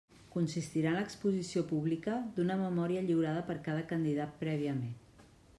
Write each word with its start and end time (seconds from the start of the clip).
Consistirà 0.35 0.87
en 0.91 0.97
l'exposició 0.99 1.63
pública 1.73 2.17
d'una 2.39 2.57
memòria 2.63 3.07
lliurada 3.11 3.47
per 3.51 3.61
cada 3.71 3.87
candidat 3.93 4.37
prèviament. 4.45 4.93